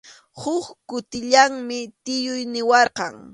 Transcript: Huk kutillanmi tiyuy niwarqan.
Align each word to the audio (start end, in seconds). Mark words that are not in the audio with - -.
Huk 0.41 0.65
kutillanmi 0.89 1.79
tiyuy 2.03 2.41
niwarqan. 2.53 3.15